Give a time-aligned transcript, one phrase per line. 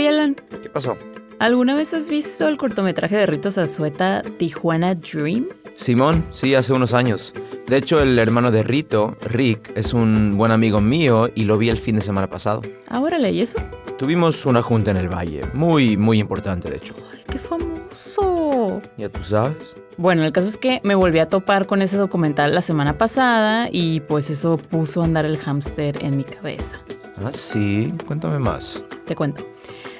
[0.00, 0.96] Oye, Alan, ¿Qué pasó?
[1.40, 5.48] ¿alguna vez has visto el cortometraje de Rito Azueta Tijuana Dream?
[5.76, 7.34] Simón, sí, hace unos años.
[7.66, 11.68] De hecho, el hermano de Rito, Rick, es un buen amigo mío y lo vi
[11.68, 12.62] el fin de semana pasado.
[12.88, 13.58] Ahora leí eso.
[13.98, 16.94] Tuvimos una junta en el valle, muy, muy importante, de hecho.
[17.12, 18.80] Ay, qué famoso.
[18.96, 19.74] ¿Ya tú sabes?
[19.98, 23.68] Bueno, el caso es que me volví a topar con ese documental la semana pasada
[23.70, 26.78] y pues eso puso a andar el hámster en mi cabeza.
[27.22, 28.82] Ah, sí, cuéntame más.
[29.04, 29.44] Te cuento.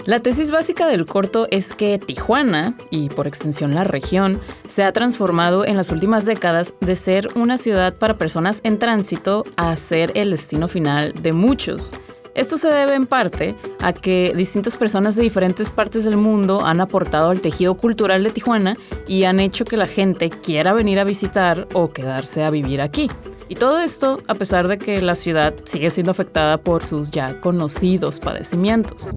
[0.07, 4.93] La tesis básica del corto es que Tijuana, y por extensión la región, se ha
[4.93, 10.13] transformado en las últimas décadas de ser una ciudad para personas en tránsito a ser
[10.15, 11.93] el destino final de muchos.
[12.35, 16.81] Esto se debe en parte a que distintas personas de diferentes partes del mundo han
[16.81, 18.77] aportado al tejido cultural de Tijuana
[19.07, 23.11] y han hecho que la gente quiera venir a visitar o quedarse a vivir aquí.
[23.49, 27.41] Y todo esto a pesar de que la ciudad sigue siendo afectada por sus ya
[27.41, 29.15] conocidos padecimientos.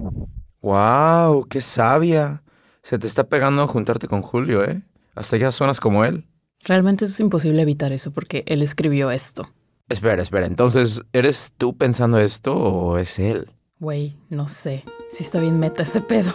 [0.64, 1.46] ¡Wow!
[1.50, 2.42] ¡Qué sabia!
[2.84, 4.82] Se te está pegando juntarte con Julio, ¿eh?
[5.14, 6.26] Hasta ya suenas como él.
[6.64, 9.50] Realmente es imposible evitar eso porque él escribió esto.
[9.90, 10.46] Espera, espera.
[10.46, 13.52] Entonces, ¿eres tú pensando esto o es él?
[13.80, 14.86] Güey, no sé.
[15.10, 16.32] Si está bien meta ese pedo.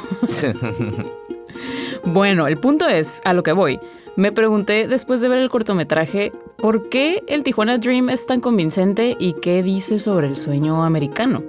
[2.04, 3.80] bueno, el punto es, a lo que voy.
[4.16, 9.16] Me pregunté después de ver el cortometraje, ¿por qué el Tijuana Dream es tan convincente
[9.18, 11.42] y qué dice sobre el sueño americano?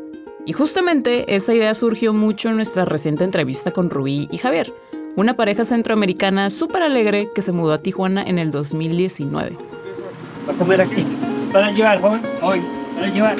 [0.49, 4.73] Y justamente esa idea surgió mucho en nuestra reciente entrevista con Rubí y Javier,
[5.15, 9.55] una pareja centroamericana súper alegre que se mudó a Tijuana en el 2019.
[10.49, 11.05] Va a comer aquí.
[11.53, 12.21] Para llevar, joven.
[12.41, 12.63] Hoy.
[12.95, 13.35] Para llevar.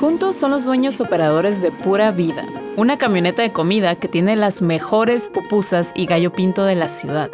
[0.00, 4.62] Juntos son los dueños operadores de Pura Vida, una camioneta de comida que tiene las
[4.62, 7.30] mejores pupusas y gallo pinto de la ciudad.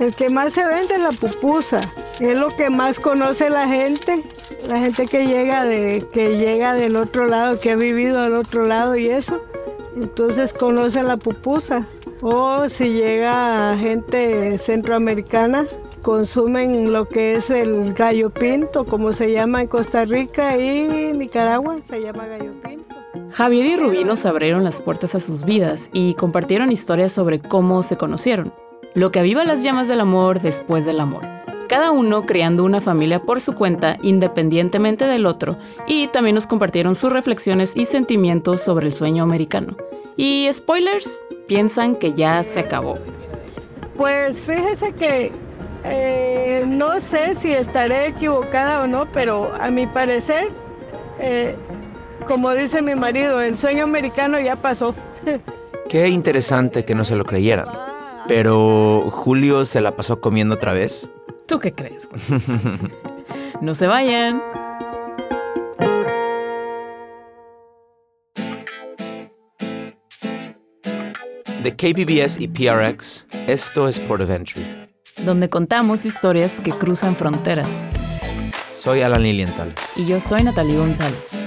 [0.00, 1.80] El que más se vende es la pupusa.
[2.20, 4.22] Es lo que más conoce la gente.
[4.68, 8.64] La gente que llega, de, que llega del otro lado, que ha vivido del otro
[8.64, 9.40] lado y eso.
[9.96, 11.86] Entonces conoce la pupusa.
[12.20, 15.66] O si llega gente centroamericana,
[16.02, 21.76] consumen lo que es el gallo pinto, como se llama en Costa Rica y Nicaragua,
[21.82, 22.96] se llama gallo pinto.
[23.30, 27.82] Javier y Rubí nos abrieron las puertas a sus vidas y compartieron historias sobre cómo
[27.82, 28.52] se conocieron.
[28.94, 31.22] Lo que aviva las llamas del amor después del amor.
[31.68, 35.56] Cada uno creando una familia por su cuenta independientemente del otro
[35.86, 39.76] y también nos compartieron sus reflexiones y sentimientos sobre el sueño americano.
[40.16, 42.98] Y spoilers, piensan que ya se acabó.
[43.96, 45.30] Pues fíjese que
[45.84, 50.48] eh, no sé si estaré equivocada o no, pero a mi parecer,
[51.20, 51.54] eh,
[52.26, 54.94] como dice mi marido, el sueño americano ya pasó.
[55.88, 57.68] Qué interesante que no se lo creyeran.
[58.28, 61.08] Pero Julio se la pasó comiendo otra vez.
[61.46, 62.08] ¿Tú qué crees?
[63.62, 64.42] no se vayan.
[71.62, 74.62] De KBBS y PRX, esto es Port of Entry.
[75.24, 77.90] donde contamos historias que cruzan fronteras.
[78.76, 79.74] Soy Alan Lilienthal.
[79.96, 81.46] Y yo soy Natalie González.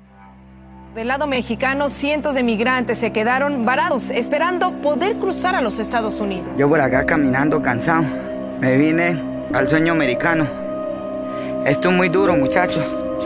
[0.93, 6.19] Del lado mexicano, cientos de migrantes se quedaron varados esperando poder cruzar a los Estados
[6.19, 6.49] Unidos.
[6.57, 8.03] Yo por acá caminando cansado.
[8.59, 9.17] Me vine
[9.53, 10.45] al sueño americano.
[11.65, 12.83] Esto es muy duro, muchachos.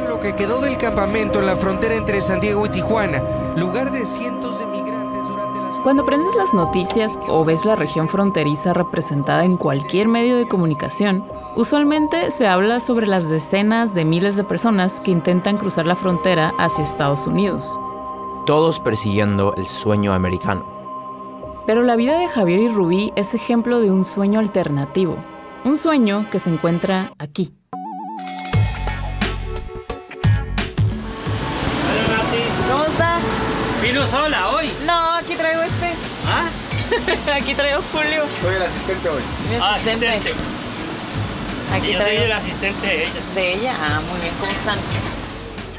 [0.08, 3.24] Lo que quedó del campamento en la frontera entre San Diego y Tijuana,
[3.58, 5.76] lugar de cientos de migrantes durante las...
[5.78, 11.26] Cuando prendes las noticias o ves la región fronteriza representada en cualquier medio de comunicación,
[11.56, 16.54] usualmente se habla sobre las decenas de miles de personas que intentan cruzar la frontera
[16.58, 17.80] hacia Estados Unidos.
[18.46, 20.66] Todos persiguiendo el sueño americano.
[21.66, 25.18] Pero la vida de Javier y Rubí es ejemplo de un sueño alternativo.
[25.64, 27.52] Un sueño que se encuentra aquí.
[31.90, 32.44] Hola, Nati.
[32.72, 33.18] ¿Cómo está?
[33.82, 34.70] ¿Vino sola hoy?
[34.86, 35.92] No, aquí traigo este.
[36.28, 36.48] ¿Ah?
[37.42, 38.24] aquí traigo Julio.
[38.42, 39.22] Soy el asistente hoy.
[39.50, 40.08] Mi Ah, asistente.
[40.08, 40.55] asistente.
[41.74, 43.12] Aquí yo soy el asistente de ella.
[43.36, 43.74] de ella.
[43.80, 44.78] Ah, muy bien, ¿cómo están?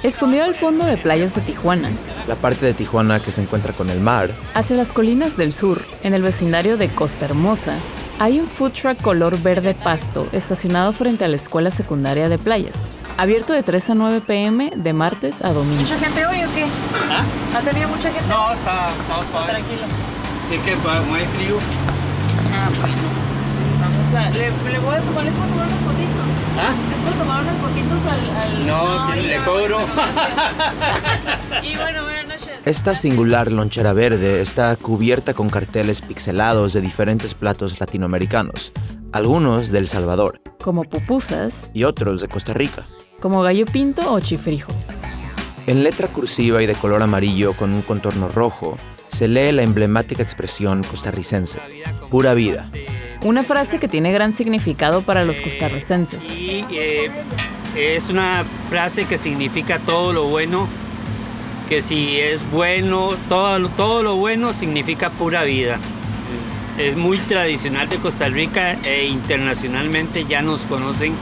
[0.03, 1.91] Escondido al fondo de playas de Tijuana,
[2.29, 5.81] La parte de Tijuana que se encuentra con el mar, hacia las colinas del sur,
[6.03, 7.75] en el vecindario de Costa Hermosa,
[8.19, 12.89] hay un food truck color verde pasto estacionado frente a la escuela secundaria de playas,
[13.17, 15.81] abierto de 3 a 9 pm de martes a domingo.
[15.81, 16.67] ¿Mucha gente hoy o qué?
[17.11, 17.25] ¿Ah?
[17.56, 18.29] ¿Ha tenido mucha gente?
[18.29, 19.50] No, está, está suave.
[19.50, 19.82] Tranquilo.
[20.53, 21.59] Es que no hay frío.
[22.55, 23.25] Ah, bueno.
[24.33, 26.27] Le, le voy a tomar, les puedo tomar unas fotitos.
[26.59, 26.75] ¿Ah?
[26.91, 28.37] Les puedo tomar unas fotitos al.
[28.37, 29.79] al- No, que y le cobro.
[31.63, 32.49] Y bueno, buenas noches.
[32.65, 38.73] esta singular lonchera verde está cubierta con carteles pixelados de diferentes platos latinoamericanos,
[39.13, 42.87] algunos de El Salvador Como pupusas, y otros de Costa Rica.
[43.21, 44.73] como gallo pinto o chifrijo.
[45.67, 48.79] En letra cursiva y de color amarillo con un contorno rojo,
[49.09, 51.61] se lee la emblemática expresión costarricense,
[52.11, 52.71] pura vida.
[53.26, 56.31] Una frase que tiene gran significado para los costarricenses.
[56.37, 57.11] Y eh,
[57.76, 60.69] es una frase que significa todo lo bueno,
[61.69, 65.81] que si es bueno, todo, lo- todo lo bueno significa pura vida.
[66.78, 71.12] Es, es muy tradicional de Costa Rica e internacionalmente ya nos conocen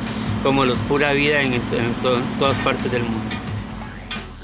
[0.42, 1.62] como los pura vida en, en
[2.02, 3.20] to- en todas partes del mundo.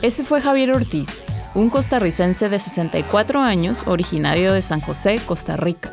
[0.00, 5.92] Ese fue Javier Ortiz, un costarricense de 64 años, originario de San José, Costa Rica.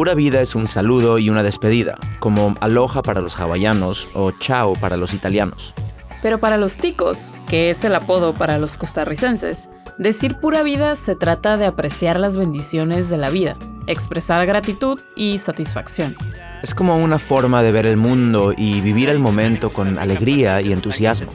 [0.00, 4.72] Pura vida es un saludo y una despedida, como aloha para los hawaianos o chao
[4.72, 5.74] para los italianos.
[6.22, 9.68] Pero para los ticos, que es el apodo para los costarricenses,
[9.98, 15.36] decir pura vida se trata de apreciar las bendiciones de la vida, expresar gratitud y
[15.36, 16.16] satisfacción.
[16.62, 20.72] Es como una forma de ver el mundo y vivir el momento con alegría y
[20.72, 21.30] entusiasmo.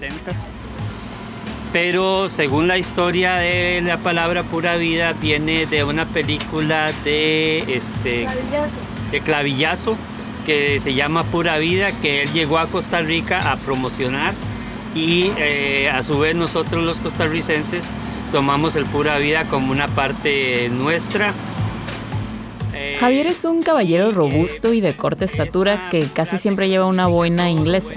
[1.75, 1.81] 70s.
[1.81, 8.27] Pero según la historia de la palabra pura vida viene de una película de este
[9.11, 9.97] de Clavillazo
[10.45, 14.33] que se llama Pura Vida que él llegó a Costa Rica a promocionar
[14.95, 17.89] y eh, a su vez nosotros los costarricenses
[18.31, 21.33] tomamos el Pura Vida como una parte nuestra.
[22.73, 27.07] Eh, Javier es un caballero robusto y de corta estatura que casi siempre lleva una
[27.07, 27.95] boina inglesa.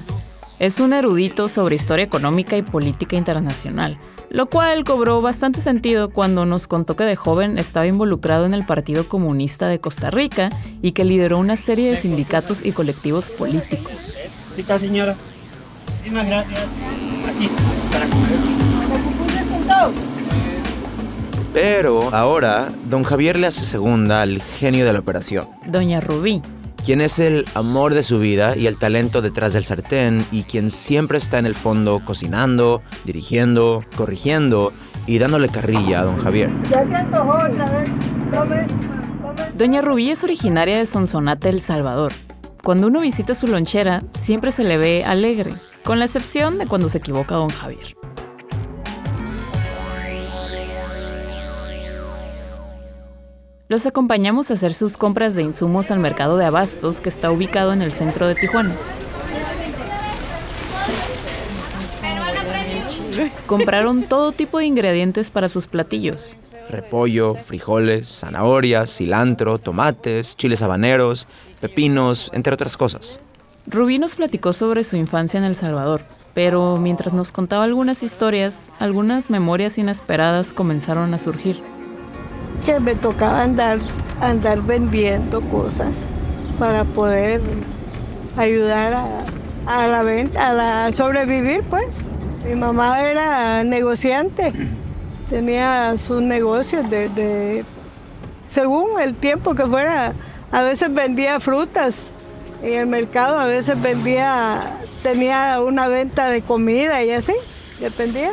[0.58, 3.96] Es un erudito sobre historia económica y política internacional,
[4.28, 8.66] lo cual cobró bastante sentido cuando nos contó que de joven estaba involucrado en el
[8.66, 10.50] Partido Comunista de Costa Rica
[10.82, 14.12] y que lideró una serie de sindicatos y colectivos políticos.
[14.52, 15.14] Aquí está, señora.
[15.86, 16.68] Muchísimas gracias.
[17.28, 17.48] Aquí,
[17.92, 18.88] para comer.
[21.54, 26.42] Pero ahora, don Javier le hace segunda al genio de la operación, Doña Rubí,
[26.84, 30.70] quien es el amor de su vida y el talento detrás del sartén y quien
[30.70, 34.72] siempre está en el fondo cocinando, dirigiendo, corrigiendo
[35.06, 36.50] y dándole carrilla a don Javier.
[36.70, 37.90] Ya se antojó otra vez.
[38.32, 38.66] Tome,
[39.20, 39.50] tome.
[39.54, 42.12] Doña Rubí es originaria de Sonsonate, El Salvador.
[42.62, 45.52] Cuando uno visita su lonchera, siempre se le ve alegre,
[45.84, 47.97] con la excepción de cuando se equivoca don Javier.
[53.70, 57.74] Los acompañamos a hacer sus compras de insumos al mercado de abastos que está ubicado
[57.74, 58.74] en el centro de Tijuana.
[63.46, 66.34] Compraron todo tipo de ingredientes para sus platillos.
[66.70, 71.26] Repollo, frijoles, zanahorias, cilantro, tomates, chiles habaneros,
[71.60, 73.20] pepinos, entre otras cosas.
[73.66, 78.72] Rubí nos platicó sobre su infancia en El Salvador, pero mientras nos contaba algunas historias,
[78.78, 81.60] algunas memorias inesperadas comenzaron a surgir.
[82.64, 83.78] Que me tocaba andar,
[84.20, 86.04] andar vendiendo cosas
[86.58, 87.40] para poder
[88.36, 89.06] ayudar a,
[89.66, 91.86] a la venta, a, sobrevivir, pues.
[92.46, 94.52] Mi mamá era negociante,
[95.28, 97.64] tenía sus negocios de-
[98.48, 100.12] según el tiempo que fuera.
[100.50, 102.12] A veces vendía frutas
[102.62, 107.34] en el mercado, a veces vendía, tenía una venta de comida y así,
[107.80, 108.30] dependía.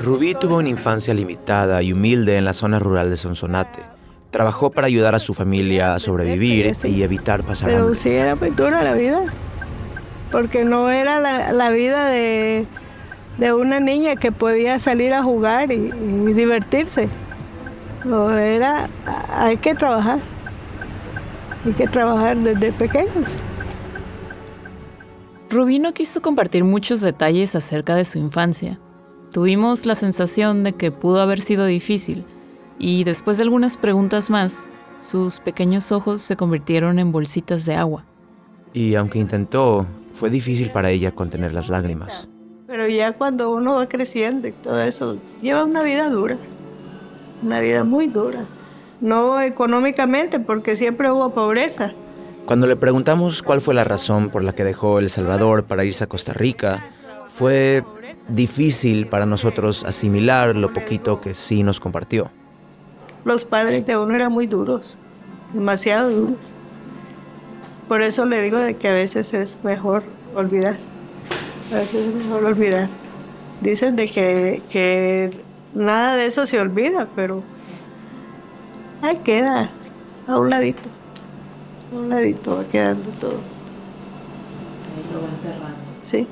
[0.00, 3.80] Rubí tuvo una infancia limitada y humilde en la zona rural de Sonsonate.
[4.30, 7.96] Trabajó para ayudar a su familia a sobrevivir y evitar pasar Pero hambre.
[7.96, 9.20] sí era muy dura la vida,
[10.32, 12.64] porque no era la, la vida de,
[13.38, 17.08] de una niña que podía salir a jugar y, y divertirse.
[18.04, 18.88] No, era,
[19.36, 20.20] hay que trabajar,
[21.66, 23.36] hay que trabajar desde pequeños.
[25.50, 28.78] Rubí no quiso compartir muchos detalles acerca de su infancia.
[29.32, 32.24] Tuvimos la sensación de que pudo haber sido difícil,
[32.80, 34.70] y después de algunas preguntas más,
[35.00, 38.04] sus pequeños ojos se convirtieron en bolsitas de agua.
[38.72, 42.28] Y aunque intentó, fue difícil para ella contener las lágrimas.
[42.66, 46.36] Pero ya cuando uno va creciendo y todo eso, lleva una vida dura,
[47.42, 48.44] una vida muy dura.
[49.00, 51.92] No económicamente, porque siempre hubo pobreza.
[52.46, 56.04] Cuando le preguntamos cuál fue la razón por la que dejó El Salvador para irse
[56.04, 56.84] a Costa Rica,
[57.32, 57.82] fue
[58.30, 62.30] difícil para nosotros asimilar lo poquito que sí nos compartió.
[63.24, 64.96] Los padres de uno eran muy duros,
[65.52, 66.52] demasiado duros.
[67.88, 70.02] Por eso le digo de que a veces es mejor
[70.34, 70.76] olvidar.
[71.72, 72.88] A veces es mejor olvidar.
[73.60, 75.30] Dicen de que, que
[75.74, 77.42] nada de eso se olvida, pero
[79.02, 79.70] ahí queda,
[80.26, 80.88] a un ladito.
[81.92, 83.40] A un ladito va quedando todo.
[86.02, 86.26] Sí.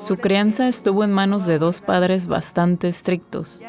[0.00, 3.60] Su crianza estuvo en manos de dos padres bastante estrictos.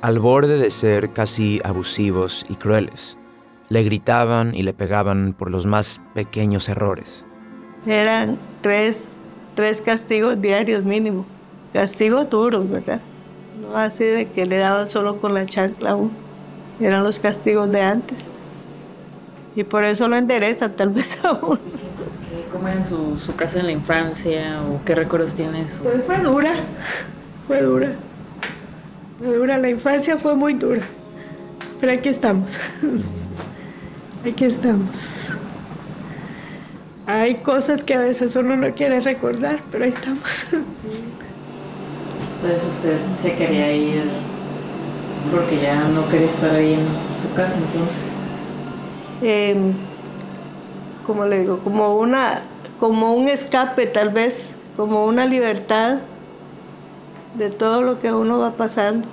[0.00, 3.16] Al borde de ser casi abusivos y crueles.
[3.68, 7.24] Le gritaban y le pegaban por los más pequeños errores.
[7.86, 9.08] Eran tres,
[9.54, 11.24] tres castigos diarios mínimo.
[11.72, 13.00] Castigos duros, ¿verdad?
[13.60, 16.10] No así de que le daban solo con la chancla aún.
[16.80, 18.26] Eran los castigos de antes.
[19.54, 21.60] Y por eso lo endereza tal vez aún.
[22.52, 25.82] ¿Cómo era su, su, casa en la infancia o qué recuerdos tiene su...
[25.82, 26.52] Pues fue dura,
[27.46, 27.94] fue dura.
[29.18, 30.82] Fue dura, la infancia fue muy dura.
[31.80, 32.58] Pero aquí estamos.
[34.24, 35.32] Aquí estamos.
[37.06, 40.46] Hay cosas que a veces uno no quiere recordar, pero ahí estamos.
[42.36, 44.02] Entonces usted se quería ir
[45.32, 46.86] porque ya no quería estar ahí en
[47.20, 48.16] su casa, entonces.
[49.22, 49.56] Eh,
[51.06, 52.42] como le digo, como una,
[52.78, 55.98] como un escape tal vez, como una libertad
[57.34, 59.08] de todo lo que uno va pasando.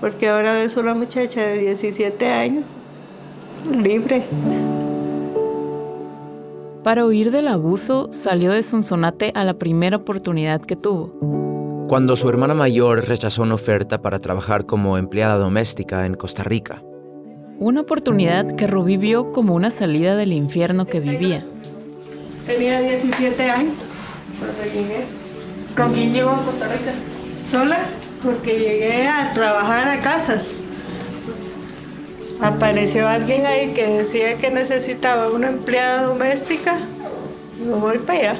[0.00, 2.74] Porque ahora ves una muchacha de 17 años
[3.70, 4.24] libre.
[6.82, 11.14] Para huir del abuso, salió de Sonsonate a la primera oportunidad que tuvo.
[11.88, 16.82] Cuando su hermana mayor rechazó una oferta para trabajar como empleada doméstica en Costa Rica.
[17.58, 21.44] Una oportunidad que Rubí vio como una salida del infierno que vivía.
[22.46, 23.74] Tenía 17 años
[24.38, 25.04] cuando llegué.
[25.76, 26.92] ¿Con quién llegó a Costa Rica?
[27.48, 27.78] Sola,
[28.22, 30.54] porque llegué a trabajar a casas.
[32.40, 36.78] Apareció alguien ahí que decía que necesitaba una empleada doméstica.
[37.64, 38.36] Me voy para allá.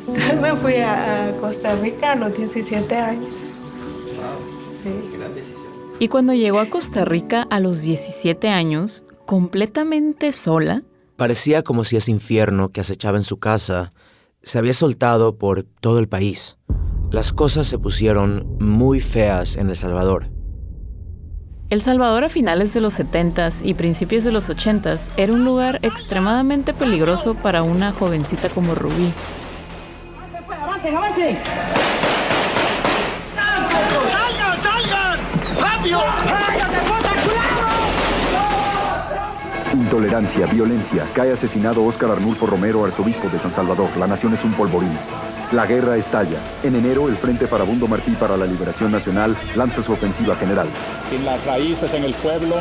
[0.00, 3.34] Entonces me fui a, a Costa Rica a los 17 años.
[4.82, 4.90] Sí.
[5.98, 10.82] Y cuando llegó a Costa Rica a los 17 años, completamente sola,
[11.16, 13.94] Parecía como si ese infierno que acechaba en su casa
[14.42, 16.58] se había soltado por todo el país.
[17.10, 20.30] Las cosas se pusieron muy feas en El Salvador.
[21.70, 25.80] El Salvador a finales de los 70s y principios de los 80s era un lugar
[25.82, 29.12] extremadamente peligroso para una jovencita como Rubí.
[30.48, 32.05] ¡Avancen, avancen!
[35.86, 36.00] ¡Rápido!
[39.72, 41.04] Intolerancia, violencia.
[41.14, 43.88] Cae asesinado Óscar Arnulfo Romero, arzobispo de San Salvador.
[43.96, 44.90] La nación es un polvorín.
[45.52, 46.38] La guerra estalla.
[46.64, 50.66] En enero, el Frente Farabundo Martí para la Liberación Nacional lanza su ofensiva general.
[51.08, 52.56] Sin las raíces en el pueblo,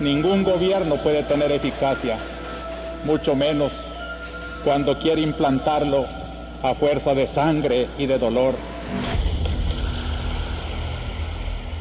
[0.00, 2.16] ningún gobierno puede tener eficacia,
[3.04, 3.72] mucho menos
[4.64, 6.06] cuando quiere implantarlo
[6.62, 8.54] a fuerza de sangre y de dolor.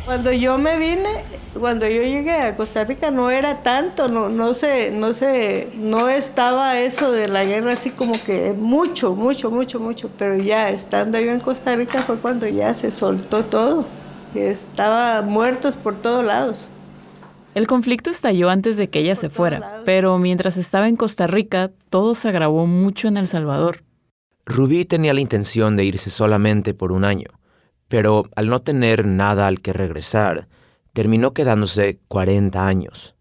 [0.08, 1.26] Cuando yo me vine,
[1.60, 6.08] cuando yo llegué a Costa Rica no era tanto, no, no se, no se, no
[6.08, 11.20] estaba eso de la guerra así como que mucho, mucho, mucho, mucho, pero ya estando
[11.20, 13.86] yo en Costa Rica fue cuando ya se soltó todo,
[14.34, 16.70] estaba muertos por todos lados.
[17.54, 21.72] El conflicto estalló antes de que ella se fuera, pero mientras estaba en Costa Rica,
[21.90, 23.84] todo se agravó mucho en El Salvador.
[24.46, 27.28] Rubí tenía la intención de irse solamente por un año,
[27.88, 30.48] pero al no tener nada al que regresar,
[30.94, 33.16] terminó quedándose 40 años.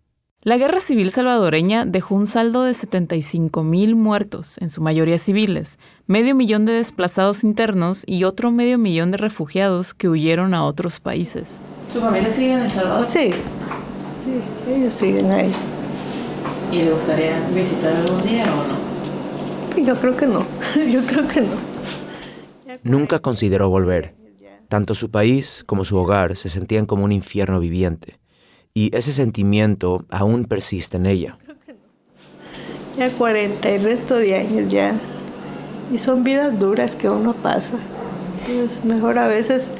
[0.46, 5.80] La guerra civil salvadoreña dejó un saldo de 75 mil muertos, en su mayoría civiles,
[6.06, 11.00] medio millón de desplazados internos y otro medio millón de refugiados que huyeron a otros
[11.00, 11.60] países.
[11.92, 13.04] ¿Su familia sigue en El Salvador?
[13.04, 13.30] Sí,
[14.22, 15.50] sí, ellos siguen ahí.
[16.70, 19.84] ¿Y le gustaría visitar algún día o no?
[19.84, 20.46] Yo creo que no,
[20.88, 21.56] yo creo que no.
[22.84, 24.14] Nunca consideró volver.
[24.68, 28.18] Tanto su país como su hogar se sentían como un infierno viviente,
[28.74, 31.38] y ese sentimiento aún persiste en ella.
[32.98, 34.94] Ya 40 y resto de años ya,
[35.92, 37.74] y son vidas duras que uno pasa.
[38.48, 39.70] Es mejor a veces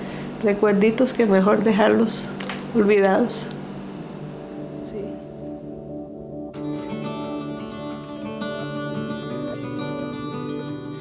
[0.43, 2.27] recuerditos que mejor dejarlos
[2.75, 3.49] olvidados.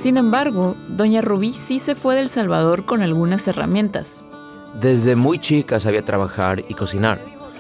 [0.06, 4.24] Sin embargo, doña Rubí sí se fue del Salvador con algunas herramientas.
[4.80, 7.18] Desde muy chica sabía trabajar y cocinar.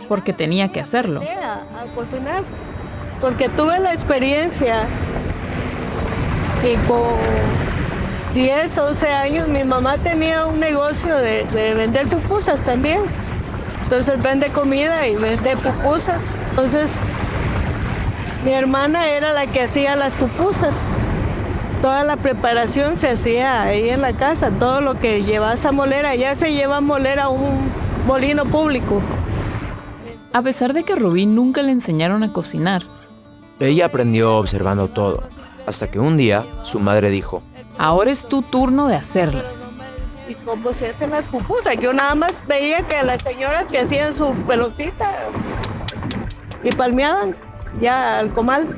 [0.07, 1.23] Porque tenía que hacerlo.
[1.23, 2.43] A, a cocinar.
[3.19, 4.83] Porque tuve la experiencia
[6.61, 7.15] que con
[8.35, 13.01] 10, 11 años mi mamá tenía un negocio de, de vender pupusas también.
[13.81, 16.23] Entonces vende comida y vende pupusas.
[16.51, 16.93] Entonces
[18.45, 20.85] mi hermana era la que hacía las pupusas.
[21.85, 24.49] Toda la preparación se hacía ahí en la casa.
[24.49, 27.69] Todo lo que llevas a moler, allá se lleva a moler a un
[28.07, 29.03] molino público.
[30.33, 32.81] A pesar de que Rubí nunca le enseñaron a cocinar.
[33.59, 35.25] Ella aprendió observando todo,
[35.67, 37.43] hasta que un día su madre dijo,
[37.77, 39.69] Ahora es tu turno de hacerlas.
[40.27, 41.75] ¿Y cómo se hacen las pupusas?
[41.79, 45.19] Yo nada más veía que las señoras que hacían su pelotita
[46.63, 47.35] y palmeaban
[47.79, 48.75] ya al comal.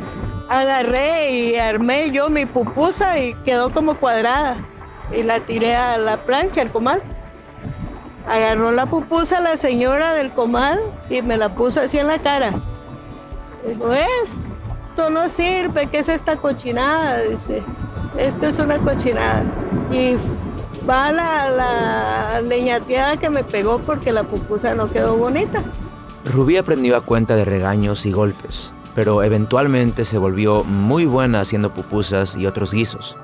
[0.50, 4.56] Agarré y armé yo mi pupusa y quedó como cuadrada.
[5.12, 7.02] Y la tiré a la plancha, al comal.
[8.28, 12.52] Agarró la pupusa la señora del comal y me la puso así en la cara.
[13.68, 17.22] Dijo, esto no sirve, ¿qué es esta cochinada?
[17.22, 17.62] Dice,
[18.18, 19.44] esto es una cochinada.
[19.92, 20.16] Y
[20.90, 25.62] va la, la leñateada que me pegó porque la pupusa no quedó bonita.
[26.26, 31.72] Rubí aprendió a cuenta de regaños y golpes pero eventualmente se volvió muy buena haciendo
[31.72, 33.16] pupusas y otros guisos.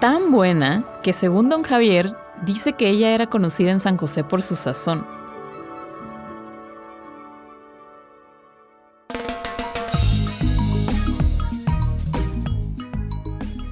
[0.00, 4.42] Tan buena que según don Javier dice que ella era conocida en San José por
[4.42, 5.06] su sazón.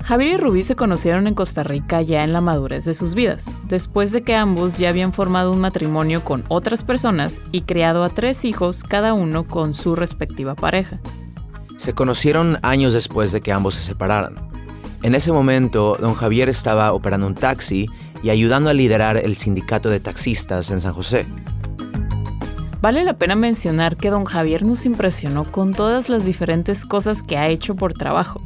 [0.04, 3.52] Javier y Rubí se conocieron en Costa Rica ya en la madurez de sus vidas,
[3.64, 8.10] después de que ambos ya habían formado un matrimonio con otras personas y criado a
[8.10, 11.00] tres hijos, cada uno con su respectiva pareja.
[11.78, 14.37] Se conocieron años después de que ambos se separaran.
[15.02, 17.87] En ese momento, don Javier estaba operando un taxi
[18.22, 21.26] y ayudando a liderar el sindicato de taxistas en San José.
[22.81, 27.37] Vale la pena mencionar que don Javier nos impresionó con todas las diferentes cosas que
[27.37, 28.40] ha hecho por trabajo.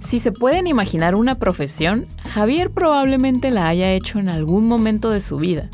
[0.00, 5.20] Si se pueden imaginar una profesión, Javier probablemente la haya hecho en algún momento de
[5.20, 5.68] su vida.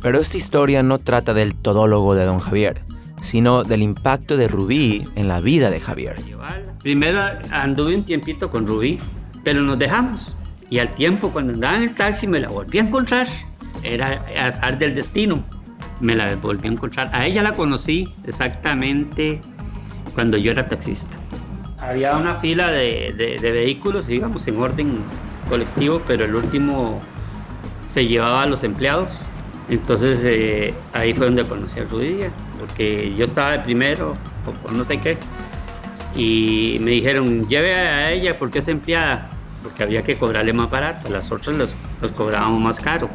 [0.00, 2.82] Pero esta historia no trata del todólogo de don Javier,
[3.22, 6.16] sino del impacto de Rubí en la vida de Javier.
[6.82, 8.98] Primero anduve un tiempito con Rubí,
[9.44, 10.36] pero nos dejamos.
[10.70, 13.26] Y al tiempo, cuando andaba en el taxi, me la volví a encontrar.
[13.82, 15.44] Era azar del destino.
[16.00, 17.10] Me la volví a encontrar.
[17.12, 19.40] A ella la conocí exactamente
[20.14, 21.16] cuando yo era taxista.
[21.78, 24.98] Había una fila de, de, vehículos, íbamos en orden
[25.48, 27.00] colectivo, pero el último
[27.88, 29.30] se llevaba a los empleados.
[29.68, 32.20] Entonces eh, ahí fue donde conocí a Rubí,
[32.60, 34.14] porque yo estaba de primero,
[34.64, 35.16] o no sé qué.
[36.14, 39.30] Y me dijeron, lleve a ella porque es empleada,
[39.62, 43.08] porque había que cobrarle más barato, las otras las, cobrábamos más caro.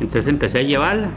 [0.00, 1.10] Entonces empecé a llevarla.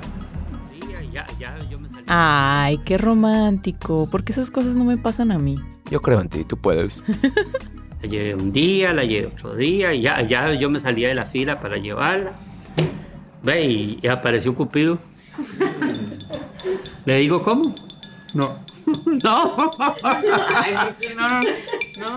[2.08, 5.56] Ay, qué romántico, porque esas cosas no me pasan a mí.
[5.90, 7.04] Yo creo en ti, tú puedes.
[8.02, 11.16] la llevé un día, la llevé otro día, y ya, ya yo me salía de
[11.16, 12.34] la fila para llevarla.
[13.44, 13.66] Ve,
[14.02, 15.00] y, apareció Cupido.
[17.06, 17.74] Le digo, ¿cómo?
[18.34, 18.58] No.
[19.24, 19.58] No.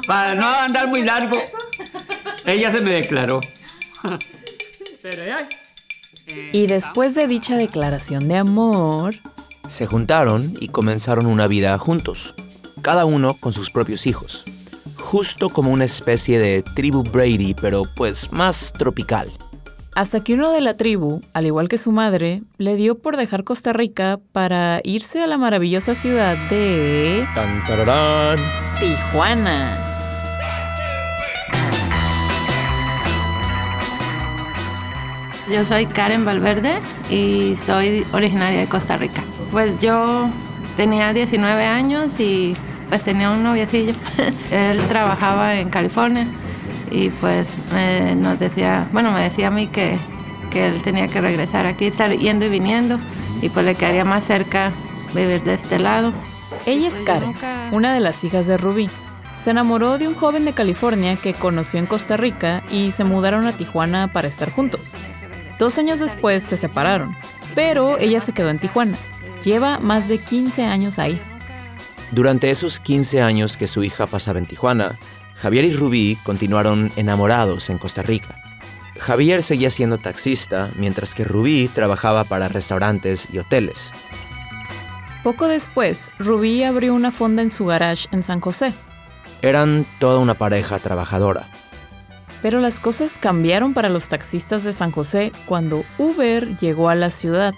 [0.06, 1.36] Para no andar muy largo,
[2.46, 3.40] ella se me declaró.
[6.52, 9.16] Y después de dicha declaración de amor,
[9.66, 12.34] se juntaron y comenzaron una vida juntos,
[12.80, 14.44] cada uno con sus propios hijos,
[14.98, 19.32] justo como una especie de tribu Brady, pero pues más tropical.
[19.94, 23.44] Hasta que uno de la tribu, al igual que su madre, le dio por dejar
[23.44, 27.24] Costa Rica para irse a la maravillosa ciudad de...
[28.80, 29.78] Tijuana.
[35.52, 39.22] Yo soy Karen Valverde y soy originaria de Costa Rica.
[39.52, 40.28] Pues yo
[40.76, 42.56] tenía 19 años y
[42.88, 43.94] pues tenía un noviecillo.
[44.50, 46.26] Él trabajaba en California
[46.94, 47.48] y pues
[48.16, 49.98] nos decía, bueno, me decía a mí que,
[50.52, 53.00] que él tenía que regresar aquí, estar yendo y viniendo
[53.42, 54.70] y pues le quedaría más cerca
[55.12, 56.12] vivir de este lado.
[56.66, 57.34] Ella es pues Karen,
[57.72, 58.88] una de las hijas de Rubí.
[59.34, 63.44] Se enamoró de un joven de California que conoció en Costa Rica y se mudaron
[63.46, 64.92] a Tijuana para estar juntos.
[65.58, 67.16] Dos años después se separaron,
[67.56, 68.96] pero ella se quedó en Tijuana.
[69.42, 71.20] Lleva más de 15 años ahí.
[72.12, 74.96] Durante esos 15 años que su hija pasaba en Tijuana,
[75.44, 78.34] Javier y Rubí continuaron enamorados en Costa Rica.
[78.98, 83.90] Javier seguía siendo taxista, mientras que Rubí trabajaba para restaurantes y hoteles.
[85.22, 88.72] Poco después, Rubí abrió una fonda en su garage en San José.
[89.42, 91.46] Eran toda una pareja trabajadora.
[92.40, 97.10] Pero las cosas cambiaron para los taxistas de San José cuando Uber llegó a la
[97.10, 97.52] ciudad.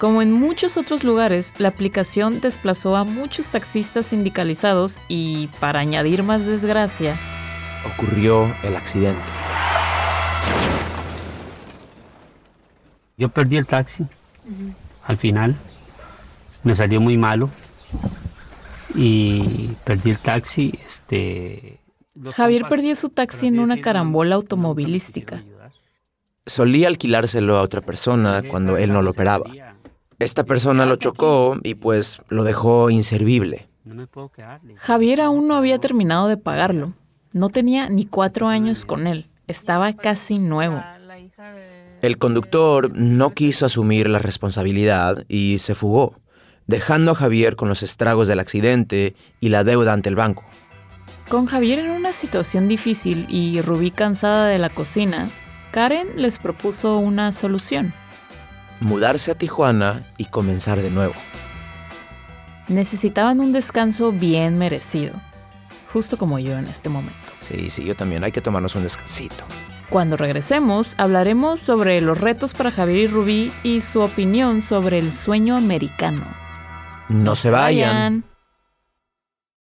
[0.00, 6.22] Como en muchos otros lugares, la aplicación desplazó a muchos taxistas sindicalizados y, para añadir
[6.22, 7.14] más desgracia,
[7.84, 9.20] ocurrió el accidente.
[13.18, 14.06] Yo perdí el taxi.
[15.04, 15.54] Al final
[16.62, 17.50] me salió muy malo
[18.94, 20.78] y perdí el taxi.
[20.86, 21.78] Este,
[22.32, 25.44] Javier perdió su taxi en una carambola automovilística.
[26.46, 29.44] Solía alquilárselo a otra persona cuando él no lo operaba.
[30.20, 33.68] Esta persona lo chocó y pues lo dejó inservible.
[34.76, 36.92] Javier aún no había terminado de pagarlo.
[37.32, 39.30] No tenía ni cuatro años con él.
[39.46, 40.82] Estaba casi nuevo.
[42.02, 46.14] El conductor no quiso asumir la responsabilidad y se fugó,
[46.66, 50.44] dejando a Javier con los estragos del accidente y la deuda ante el banco.
[51.30, 55.30] Con Javier en una situación difícil y Rubí cansada de la cocina,
[55.70, 57.94] Karen les propuso una solución.
[58.80, 61.14] Mudarse a Tijuana y comenzar de nuevo.
[62.68, 65.12] Necesitaban un descanso bien merecido,
[65.92, 67.14] justo como yo en este momento.
[67.40, 68.24] Sí, sí, yo también.
[68.24, 69.44] Hay que tomarnos un descansito.
[69.90, 75.12] Cuando regresemos, hablaremos sobre los retos para Javier y Rubí y su opinión sobre el
[75.12, 76.22] sueño americano.
[77.08, 78.24] No se vayan.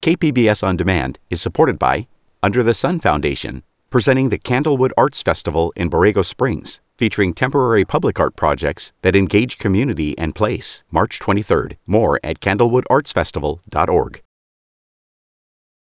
[0.01, 2.09] KPBS On Demand is supported by
[2.43, 8.21] Under the Sun Foundation, presenting the Candlewood Arts Festival in Borrego Springs, featuring temporary public
[8.21, 10.85] art projects that engage community and place.
[10.91, 11.77] March 23rd.
[11.87, 14.23] More at candlewoodartsfestival.org.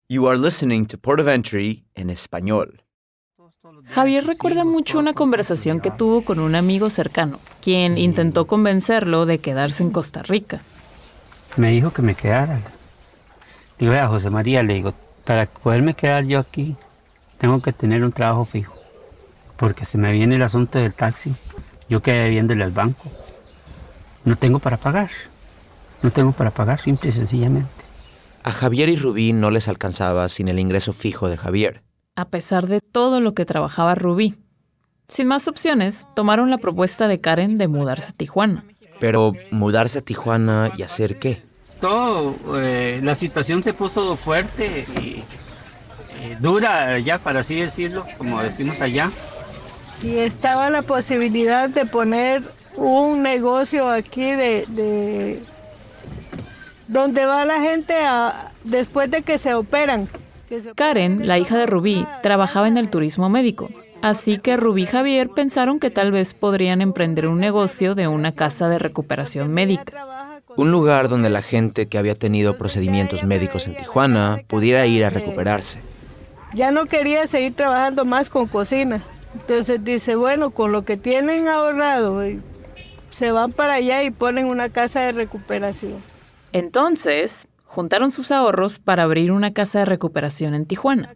[0.09, 2.79] You are listening to Port of Entry en español.
[3.85, 9.39] Javier recuerda mucho una conversación que tuvo con un amigo cercano, quien intentó convencerlo de
[9.39, 10.61] quedarse en Costa Rica.
[11.55, 12.61] Me dijo que me quedara.
[13.79, 16.75] Digo, a José María, le digo, para poderme quedar yo aquí,
[17.43, 18.73] tengo que tener un trabajo fijo.
[19.57, 21.35] Porque se me viene el asunto del taxi.
[21.89, 23.11] Yo quedé viéndole al banco.
[24.23, 25.09] No tengo para pagar.
[26.01, 27.69] No tengo para pagar, simple y sencillamente.
[28.43, 31.83] A Javier y Rubí no les alcanzaba sin el ingreso fijo de Javier.
[32.15, 34.35] A pesar de todo lo que trabajaba Rubí.
[35.09, 38.63] Sin más opciones, tomaron la propuesta de Karen de mudarse a Tijuana.
[39.01, 41.43] Pero, ¿mudarse a Tijuana y hacer qué?
[41.83, 45.21] todo, eh, la situación se puso fuerte y
[46.23, 49.11] eh, dura ya, para así decirlo, como decimos allá.
[50.01, 52.43] Y estaba la posibilidad de poner
[52.75, 55.39] un negocio aquí de,
[56.87, 57.93] donde va la gente
[58.63, 60.07] después de que se operan.
[60.75, 63.69] Karen, la hija de Rubí, trabajaba en el turismo médico.
[64.01, 68.33] Así que Rubí y Javier pensaron que tal vez podrían emprender un negocio de una
[68.33, 70.07] casa de recuperación médica.
[70.55, 75.09] Un lugar donde la gente que había tenido procedimientos médicos en Tijuana pudiera ir a
[75.09, 75.92] recuperarse.
[76.53, 79.01] Ya no quería seguir trabajando más con cocina.
[79.33, 82.21] Entonces dice, bueno, con lo que tienen ahorrado,
[83.09, 86.01] se van para allá y ponen una casa de recuperación.
[86.51, 91.15] Entonces, juntaron sus ahorros para abrir una casa de recuperación en Tijuana.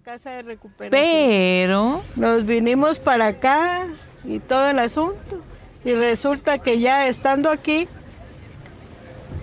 [0.89, 2.01] Pero...
[2.15, 3.85] Nos vinimos para acá
[4.25, 5.43] y todo el asunto.
[5.85, 7.87] Y resulta que ya estando aquí,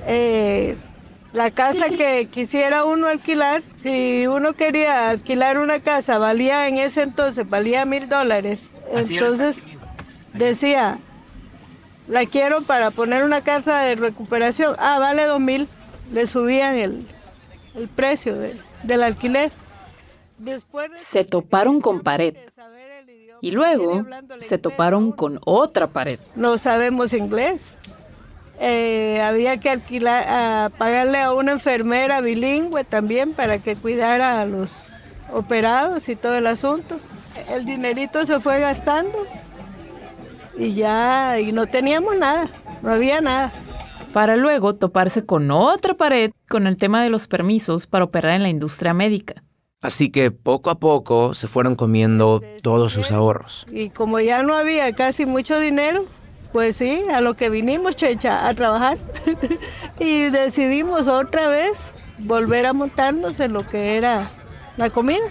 [0.07, 0.76] eh,
[1.35, 7.03] la casa que quisiera uno alquilar, si uno quería alquilar una casa, valía en ese
[7.03, 8.73] entonces, valía mil dólares.
[8.92, 9.64] Entonces
[10.33, 10.99] decía,
[12.07, 14.77] la quiero para poner una casa de recuperación.
[14.79, 15.68] Ah, vale dos mil.
[16.12, 17.07] Le subían el,
[17.97, 19.51] precio del alquiler.
[20.38, 22.37] Después se toparon con pared.
[23.40, 24.07] Y luego
[24.38, 26.18] se toparon con otra pared.
[26.37, 27.77] No sabemos inglés.
[28.60, 34.46] Eh, había que alquilar, a pagarle a una enfermera bilingüe también para que cuidara a
[34.46, 34.86] los
[35.32, 36.96] operados y todo el asunto.
[37.52, 39.26] El dinerito se fue gastando
[40.56, 42.48] y ya y no teníamos nada,
[42.82, 43.52] no había nada.
[44.12, 48.44] Para luego toparse con otra pared con el tema de los permisos para operar en
[48.44, 49.42] la industria médica.
[49.80, 53.66] Así que poco a poco se fueron comiendo todos sus ahorros.
[53.70, 56.06] Y como ya no había casi mucho dinero,
[56.54, 58.96] pues sí, a lo que vinimos, Checha, a trabajar.
[59.98, 64.30] y decidimos otra vez volver a montarnos en lo que era
[64.76, 65.24] la comida.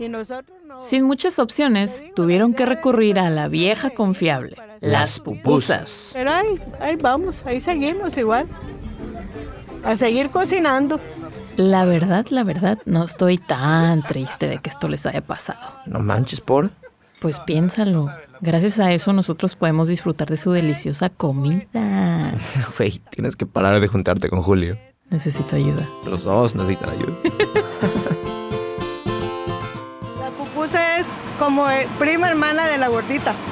[0.00, 6.10] Y nosotros Sin muchas opciones, tuvieron que recurrir a la vieja confiable, las pupusas.
[6.12, 8.48] Pero ahí, ahí vamos, ahí seguimos igual.
[9.84, 10.98] A seguir cocinando.
[11.56, 15.60] La verdad, la verdad, no estoy tan triste de que esto les haya pasado.
[15.86, 16.72] No manches, por.
[17.20, 18.10] Pues piénsalo.
[18.44, 21.64] Gracias a eso nosotros podemos disfrutar de su deliciosa comida.
[22.76, 24.78] Güey, tienes que parar de juntarte con Julio.
[25.08, 25.88] Necesito ayuda.
[26.04, 27.12] Los dos necesitan ayuda.
[30.20, 31.06] La pupusa es
[31.38, 31.64] como
[31.98, 33.32] prima hermana de la gordita.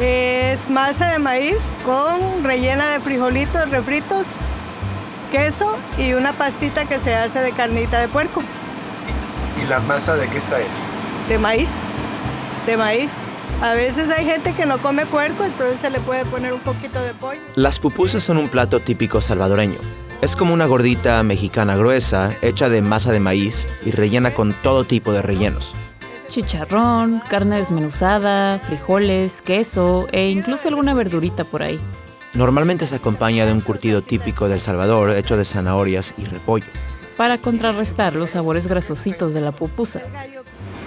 [0.00, 4.36] Es masa de maíz con rellena de frijolitos refritos,
[5.32, 8.40] queso y una pastita que se hace de carnita de puerco.
[9.60, 10.70] ¿Y la masa de qué está hecha?
[11.28, 11.80] De maíz,
[12.64, 13.10] de maíz.
[13.60, 17.02] A veces hay gente que no come puerco, entonces se le puede poner un poquito
[17.02, 17.40] de pollo.
[17.56, 19.78] Las pupusas son un plato típico salvadoreño.
[20.22, 24.84] Es como una gordita mexicana gruesa, hecha de masa de maíz y rellena con todo
[24.84, 25.74] tipo de rellenos.
[26.28, 31.80] Chicharrón, carne desmenuzada, frijoles, queso e incluso alguna verdurita por ahí.
[32.34, 36.66] Normalmente se acompaña de un curtido típico del Salvador hecho de zanahorias y repollo.
[37.16, 40.02] Para contrarrestar los sabores grasositos de la pupusa.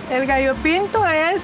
[0.10, 1.42] El gallo pinto es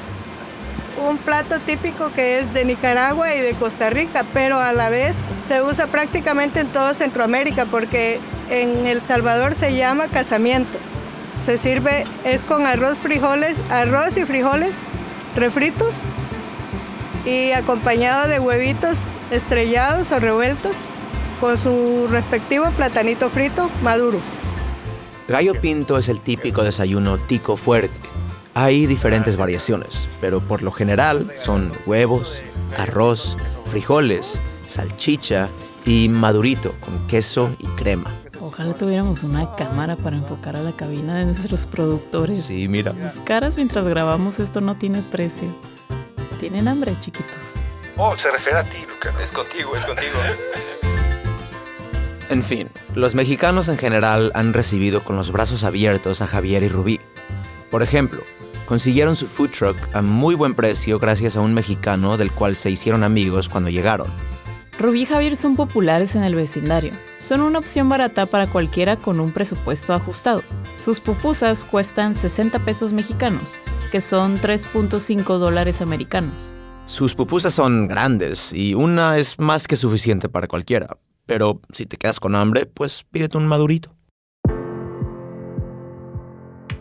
[0.97, 5.15] un plato típico que es de Nicaragua y de Costa Rica, pero a la vez
[5.45, 10.77] se usa prácticamente en toda Centroamérica porque en El Salvador se llama casamiento.
[11.43, 14.75] Se sirve, es con arroz, frijoles, arroz y frijoles
[15.35, 16.03] refritos
[17.25, 18.97] y acompañado de huevitos
[19.29, 20.75] estrellados o revueltos
[21.39, 24.19] con su respectivo platanito frito maduro.
[25.27, 27.99] Gallo pinto es el típico desayuno tico fuerte
[28.59, 32.41] hay diferentes variaciones, pero por lo general son huevos,
[32.75, 33.37] arroz,
[33.69, 35.47] frijoles, salchicha
[35.85, 38.11] y madurito con queso y crema.
[38.41, 42.45] Ojalá tuviéramos una cámara para enfocar a la cabina de nuestros productores.
[42.45, 42.93] Sí, mira.
[42.93, 45.49] Las caras mientras grabamos esto no tiene precio.
[46.39, 47.57] ¿Tienen hambre, chiquitos?
[47.95, 49.13] Oh, se refiere a ti, Lucas.
[49.23, 50.13] Es contigo, es contigo.
[52.31, 56.69] En fin, los mexicanos en general han recibido con los brazos abiertos a Javier y
[56.69, 56.99] Rubí.
[57.69, 58.21] Por ejemplo,
[58.67, 62.69] consiguieron su food truck a muy buen precio gracias a un mexicano del cual se
[62.69, 64.07] hicieron amigos cuando llegaron.
[64.77, 66.91] Rubí y Javier son populares en el vecindario.
[67.17, 70.43] Son una opción barata para cualquiera con un presupuesto ajustado.
[70.77, 73.57] Sus pupusas cuestan 60 pesos mexicanos,
[73.91, 76.53] que son 3.5 dólares americanos.
[76.85, 80.95] Sus pupusas son grandes y una es más que suficiente para cualquiera.
[81.25, 83.96] Pero si te quedas con hambre, pues pídete un madurito.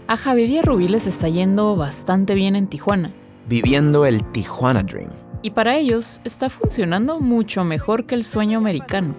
[0.08, 3.10] A Javier y a Rubí les está yendo bastante bien en Tijuana.
[3.48, 5.10] Viviendo el Tijuana Dream.
[5.42, 9.14] Y para ellos está funcionando mucho mejor que el sueño americano.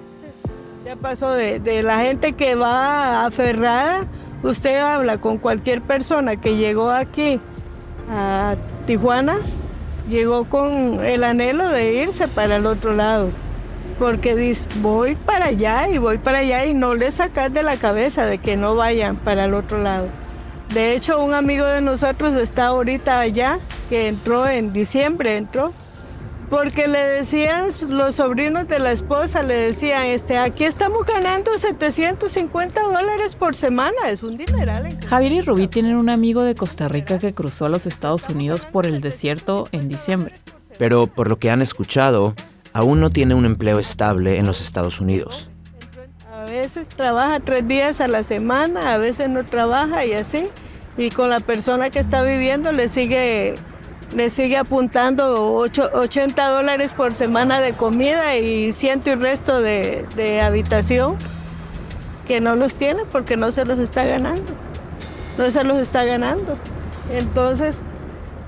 [0.86, 4.06] Ya pasó de, de la gente que va aferrada.
[4.44, 7.42] Usted habla con cualquier persona que llegó aquí
[8.10, 9.40] a Tijuana,
[10.10, 13.28] llegó con el anhelo de irse para el otro lado.
[14.00, 17.76] Porque dice, voy para allá y voy para allá y no le sacas de la
[17.76, 20.08] cabeza de que no vayan para el otro lado.
[20.74, 25.74] De hecho, un amigo de nosotros está ahorita allá, que entró en diciembre, entró,
[26.50, 32.82] porque le decían los sobrinos de la esposa, le decían, este, aquí estamos ganando 750
[32.82, 34.98] dólares por semana, es un dineral.
[35.08, 38.66] Javier y Rubí tienen un amigo de Costa Rica que cruzó a los Estados Unidos
[38.66, 40.36] por el desierto en diciembre.
[40.78, 42.34] Pero por lo que han escuchado,
[42.72, 45.50] aún no tiene un empleo estable en los Estados Unidos.
[46.58, 50.50] A veces trabaja tres días a la semana, a veces no trabaja y así.
[50.98, 53.54] Y con la persona que está viviendo le sigue,
[54.16, 60.42] le sigue apuntando 80 dólares por semana de comida y ciento y resto de, de
[60.42, 61.16] habitación
[62.28, 64.52] que no los tiene porque no se los está ganando.
[65.38, 66.58] No se los está ganando.
[67.14, 67.78] Entonces,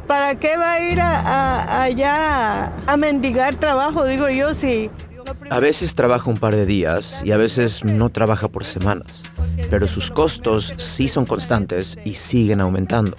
[0.07, 4.03] ¿para qué va a ir allá a mendigar trabajo?
[4.05, 4.89] Digo yo, si
[5.49, 9.23] a veces trabaja un par de días y a veces no trabaja por semanas,
[9.69, 13.15] pero sus costos sí son constantes y siguen aumentando.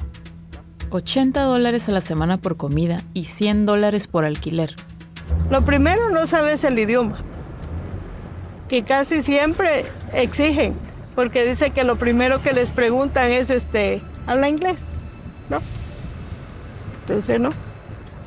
[0.91, 4.75] 80 dólares a la semana por comida y 100 dólares por alquiler.
[5.51, 7.19] Lo primero no sabes el idioma,
[8.69, 10.75] que casi siempre exigen,
[11.15, 14.87] porque dice que lo primero que les preguntan es, este, ¿habla inglés?
[15.49, 15.59] ¿No?
[17.03, 17.70] Entonces no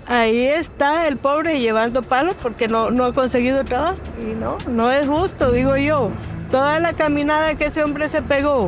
[0.08, 3.98] ahí está el pobre llevando palos porque no, no ha conseguido trabajo.
[4.22, 6.10] Y no, no es justo, digo yo.
[6.52, 8.68] Toda la caminada que ese hombre se pegó,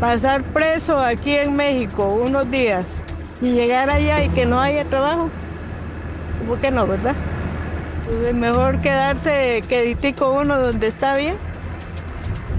[0.00, 3.00] pasar preso aquí en México unos días
[3.42, 5.28] y llegar allá y que no haya trabajo,
[6.38, 7.14] ¿cómo que no, verdad?
[8.04, 11.36] Entonces mejor quedarse queditico uno donde está bien,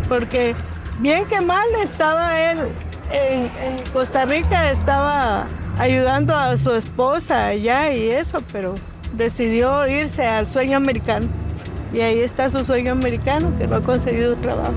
[0.08, 0.54] porque
[1.00, 2.60] bien que mal estaba él
[3.12, 3.50] en
[3.94, 8.76] Costa Rica, estaba ayudando a su esposa allá y eso, pero
[9.14, 11.28] decidió irse al sueño americano.
[11.94, 14.74] Y ahí está su sueño americano, que no ha conseguido trabajo.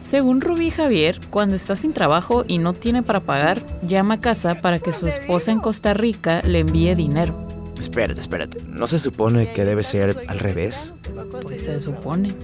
[0.00, 4.60] Según Rubí Javier, cuando está sin trabajo y no tiene para pagar, llama a casa
[4.60, 7.36] para que su esposa en Costa Rica le envíe dinero.
[7.78, 8.58] Espérate, espérate.
[8.66, 10.94] ¿No se supone que debe ser al revés?
[11.42, 12.34] Pues se supone.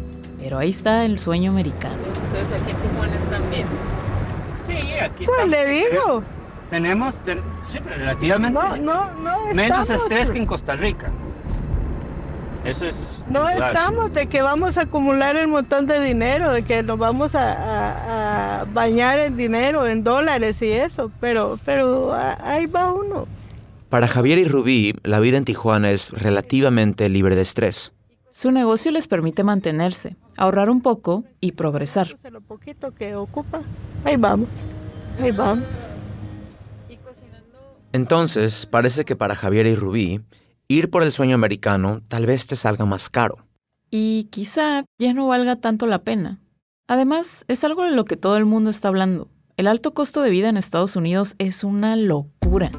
[0.40, 1.96] Pero ahí está el sueño americano.
[2.22, 3.66] Ustedes aquí en Tijuana están bien.
[4.64, 6.22] Sí, aquí Pues le digo,
[6.70, 8.80] Tenemos ten- sí, relativamente No, sí.
[8.80, 9.90] no, no menos estamos.
[9.90, 11.08] estrés que en Costa Rica.
[12.64, 13.24] Eso es.
[13.28, 13.66] No claro.
[13.66, 17.52] estamos de que vamos a acumular el montón de dinero, de que nos vamos a,
[17.52, 23.26] a- a bañar en dinero, en dólares y eso, pero, pero a- ahí va uno.
[23.88, 27.94] Para Javier y Rubí, la vida en Tijuana es relativamente libre de estrés.
[28.30, 32.08] Su negocio les permite mantenerse, ahorrar un poco y progresar.
[32.30, 33.60] Lo poquito que ocupa,
[34.04, 34.48] ahí vamos,
[35.22, 35.64] ahí vamos.
[37.92, 40.20] Entonces, parece que para Javier y Rubí,
[40.68, 43.46] ir por el sueño americano tal vez te salga más caro.
[43.90, 46.40] Y quizá ya no valga tanto la pena.
[46.88, 49.28] Además, es algo de lo que todo el mundo está hablando.
[49.56, 52.70] El alto costo de vida en Estados Unidos es una locura.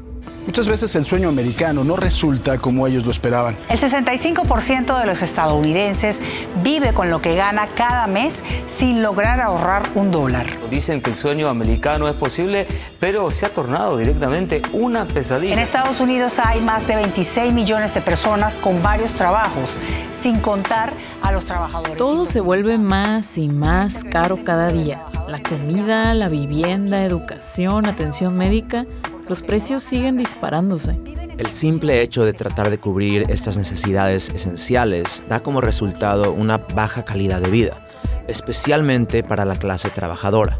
[0.46, 3.56] Muchas veces el sueño americano no resulta como ellos lo esperaban.
[3.68, 6.20] El 65% de los estadounidenses
[6.62, 10.46] vive con lo que gana cada mes sin lograr ahorrar un dólar.
[10.70, 12.66] Dicen que el sueño americano es posible,
[12.98, 15.52] pero se ha tornado directamente una pesadilla.
[15.52, 19.78] En Estados Unidos hay más de 26 millones de personas con varios trabajos,
[20.22, 21.96] sin contar a los trabajadores.
[21.96, 25.04] Todo se vuelve más y más caro cada día.
[25.28, 28.86] La comida, la vivienda, educación, atención médica,
[29.30, 30.98] los precios siguen disparándose.
[31.38, 37.04] El simple hecho de tratar de cubrir estas necesidades esenciales da como resultado una baja
[37.04, 37.86] calidad de vida,
[38.26, 40.58] especialmente para la clase trabajadora.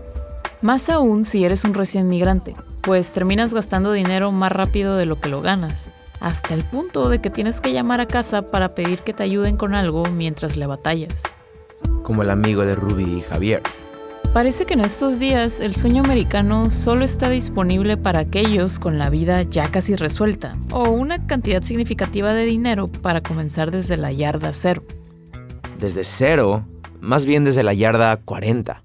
[0.62, 5.20] Más aún si eres un recién migrante, pues terminas gastando dinero más rápido de lo
[5.20, 9.00] que lo ganas, hasta el punto de que tienes que llamar a casa para pedir
[9.00, 11.24] que te ayuden con algo mientras le batallas.
[12.04, 13.62] Como el amigo de Ruby y Javier.
[14.32, 19.10] Parece que en estos días el sueño americano solo está disponible para aquellos con la
[19.10, 24.52] vida ya casi resuelta o una cantidad significativa de dinero para comenzar desde la yarda
[24.52, 24.84] cero.
[25.80, 26.64] Desde cero,
[27.00, 28.84] más bien desde la yarda 40.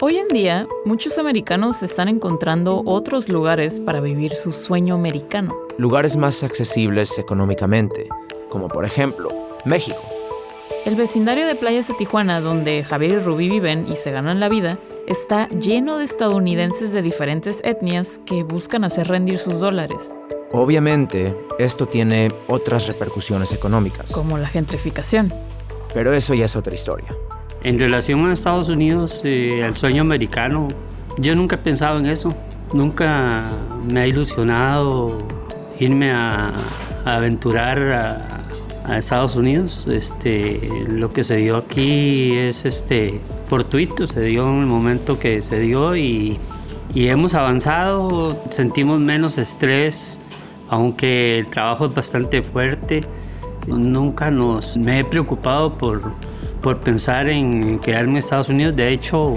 [0.00, 5.54] Hoy en día, muchos americanos están encontrando otros lugares para vivir su sueño americano.
[5.78, 8.08] Lugares más accesibles económicamente,
[8.50, 9.28] como por ejemplo
[9.64, 10.13] México.
[10.84, 14.48] El vecindario de playas de Tijuana, donde Javier y Rubí viven y se ganan la
[14.50, 20.14] vida, está lleno de estadounidenses de diferentes etnias que buscan hacer rendir sus dólares,
[20.56, 25.32] Obviamente, esto tiene otras repercusiones económicas, como la gentrificación.
[25.92, 27.08] pero eso ya es otra historia.
[27.64, 30.68] En relación a Estados Unidos, eh, al sueño americano,
[31.18, 32.32] yo nunca he pensado en eso.
[32.72, 33.50] Nunca
[33.90, 35.18] me ha ilusionado
[35.80, 36.54] irme a,
[37.04, 38.43] a aventurar a,
[38.84, 39.86] a Estados Unidos.
[39.90, 45.42] Este, lo que se dio aquí es este, fortuito, se dio en el momento que
[45.42, 46.38] se dio y,
[46.94, 50.18] y hemos avanzado, sentimos menos estrés,
[50.68, 53.00] aunque el trabajo es bastante fuerte.
[53.66, 56.12] Nunca nos, me he preocupado por,
[56.60, 58.76] por pensar en quedarme en Estados Unidos.
[58.76, 59.34] De hecho,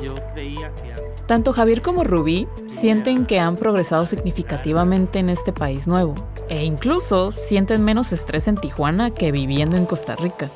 [0.00, 0.88] yo creía que...
[1.26, 6.14] Tanto Javier como Rubí sienten que han progresado significativamente en este país nuevo,
[6.48, 10.50] e incluso sienten menos estrés en Tijuana que viviendo en Costa Rica.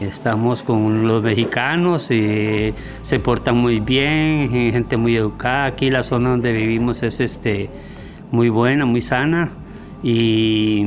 [0.00, 5.66] Estamos con los mexicanos, eh, se portan muy bien, gente muy educada.
[5.66, 7.68] Aquí la zona donde vivimos es este,
[8.30, 9.50] muy buena, muy sana
[10.02, 10.84] y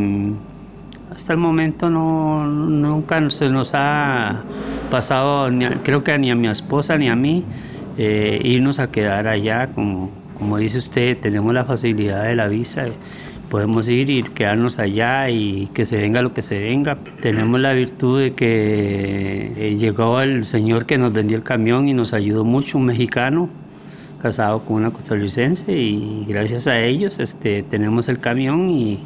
[1.13, 4.43] hasta el momento no, nunca se nos ha
[4.89, 7.43] pasado, ni a- creo que ni a mi esposa ni a mí,
[7.97, 9.67] eh, irnos a quedar allá.
[9.73, 12.85] Como dice usted, tenemos la facilidad de la visa.
[13.51, 16.97] Podemos ir y quedarnos allá y que se venga lo que se venga.
[17.21, 21.93] Tenemos la virtud de que eh, llegó el señor que nos vendió el camión y
[21.93, 23.49] nos ayudó mucho, un mexicano
[24.21, 29.03] casado con una costarricense y gracias a ellos este, tenemos el camión y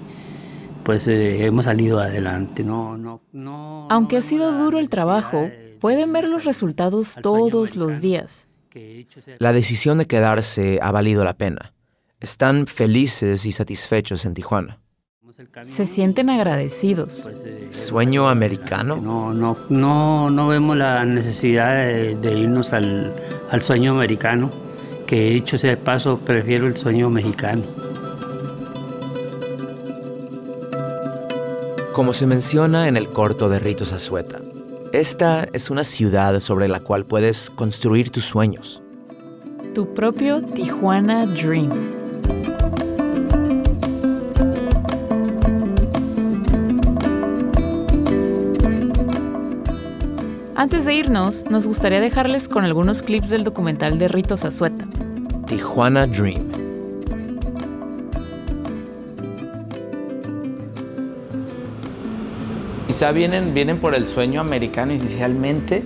[0.83, 2.63] pues eh, hemos salido adelante.
[2.63, 7.99] No, no, no, Aunque ha sido duro el trabajo, pueden ver los resultados todos los
[7.99, 8.47] días.
[9.39, 11.73] La decisión de quedarse ha valido la pena.
[12.19, 14.79] Están felices y satisfechos en Tijuana.
[15.63, 17.29] Se sienten agradecidos.
[17.69, 18.95] ¿Sueño americano?
[18.95, 23.13] No, no, no, no vemos la necesidad de, de irnos al,
[23.49, 24.49] al sueño americano,
[25.05, 27.63] que dicho sea de paso, prefiero el sueño mexicano.
[31.91, 34.39] Como se menciona en el corto de Rito Azueta,
[34.93, 38.81] esta es una ciudad sobre la cual puedes construir tus sueños.
[39.73, 41.94] Tu propio Tijuana Dream.
[50.57, 54.85] Antes de irnos, nos gustaría dejarles con algunos clips del documental de Rito Azueta.
[55.47, 56.49] Tijuana Dream.
[62.87, 65.83] Quizá vienen, vienen por el sueño americano inicialmente,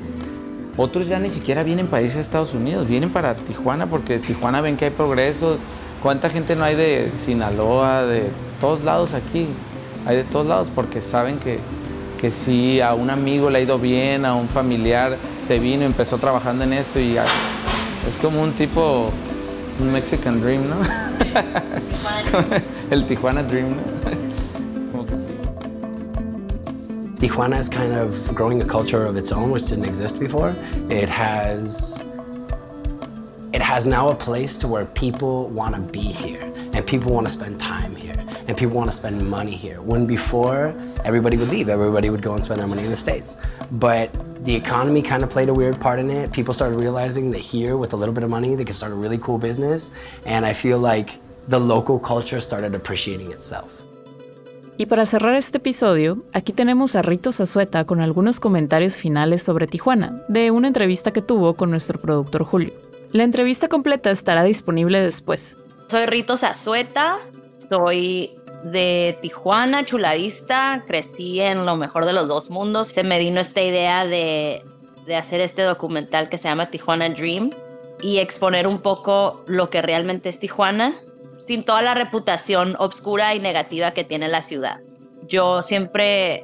[0.78, 4.62] Otros ya ni siquiera vienen para irse a Estados Unidos, vienen para Tijuana porque Tijuana
[4.62, 5.58] ven que hay progreso.
[6.04, 8.30] ¿Cuánta gente no hay de Sinaloa, de
[8.62, 9.48] todos lados aquí?
[10.06, 11.60] Hay de todos lados porque saben que,
[12.20, 15.18] que si a un amigo le ha ido bien, a un familiar
[15.48, 19.10] se vino, empezó trabajando en esto y es como un tipo,
[19.80, 20.76] un Mexican Dream, ¿no?
[22.92, 23.82] El Tijuana Dream, ¿no?
[27.20, 30.56] Tijuana is kind of growing a culture of its own, which didn't exist before.
[30.90, 32.02] It has
[33.52, 37.28] it has now a place to where people want to be here and people want
[37.28, 38.09] to spend time here
[38.50, 39.80] and people want to spend money here.
[39.80, 40.74] When before
[41.06, 43.38] everybody would leave, everybody would go and spend their money in the states.
[43.72, 44.10] But
[44.44, 46.32] the economy kind of played a weird part in it.
[46.32, 48.96] People started realizing that here with a little bit of money they could start a
[48.96, 49.92] really cool business
[50.26, 51.12] and I feel like
[51.48, 53.70] the local culture started appreciating itself.
[54.80, 59.68] Y para cerrar este episodio, aquí tenemos a Rito Zazueta con algunos comentarios finales sobre
[59.68, 62.74] Tijuana, de una entrevista que tuvo con nuestro productor Julio.
[63.12, 65.58] La entrevista completa estará disponible después.
[65.88, 67.20] Soy Rito Zazueta,
[67.70, 72.88] soy de Tijuana, Chulavista, crecí en lo mejor de los dos mundos.
[72.88, 74.64] Se me vino esta idea de,
[75.06, 77.52] de hacer este documental que se llama Tijuana Dream
[78.02, 80.94] y exponer un poco lo que realmente es Tijuana,
[81.40, 84.80] sin toda la reputación obscura y negativa que tiene la ciudad.
[85.28, 86.44] Yo siempre,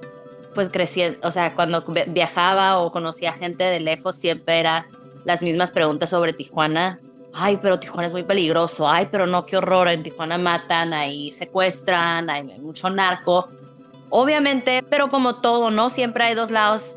[0.53, 4.88] pues crecí, o sea, cuando viajaba o conocía gente de lejos, siempre era
[5.26, 6.99] las mismas preguntas sobre Tijuana.
[7.38, 8.89] Ay, pero Tijuana es muy peligroso.
[8.89, 9.89] Ay, pero no, qué horror.
[9.89, 13.49] En Tijuana matan, ahí secuestran, hay mucho narco.
[14.09, 15.89] Obviamente, pero como todo, ¿no?
[15.89, 16.95] Siempre hay dos lados,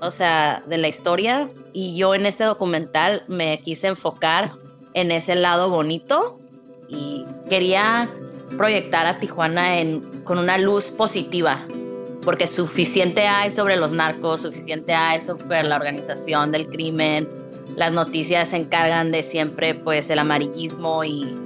[0.00, 1.48] o sea, de la historia.
[1.72, 4.52] Y yo en este documental me quise enfocar
[4.94, 6.38] en ese lado bonito
[6.88, 8.08] y quería
[8.56, 11.58] proyectar a Tijuana en, con una luz positiva,
[12.22, 17.28] porque suficiente hay sobre los narcos, suficiente hay sobre la organización del crimen,
[17.76, 21.36] las noticias se encargan de siempre pues el amarillismo y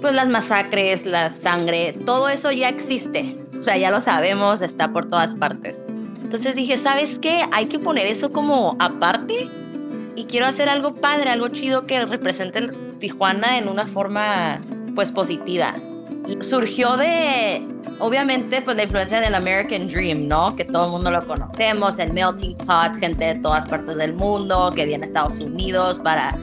[0.00, 4.92] pues las masacres, la sangre, todo eso ya existe, o sea, ya lo sabemos, está
[4.92, 5.86] por todas partes.
[6.22, 7.44] Entonces dije, ¿sabes qué?
[7.52, 9.48] Hay que poner eso como aparte
[10.14, 12.68] y quiero hacer algo padre, algo chido que represente
[12.98, 14.60] Tijuana en una forma
[14.94, 15.74] pues positiva.
[16.40, 17.66] Surgió de,
[17.98, 20.54] obviamente, pues la influencia del American Dream, ¿no?
[20.54, 24.70] Que todo el mundo lo conocemos, el melting pot, gente de todas partes del mundo
[24.74, 26.34] que viene a Estados Unidos para,